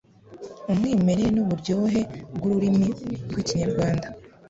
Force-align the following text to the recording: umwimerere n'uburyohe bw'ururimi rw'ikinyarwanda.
umwimerere 0.71 1.29
n'uburyohe 1.35 2.01
bw'ururimi 2.35 2.89
rw'ikinyarwanda. 3.29 4.07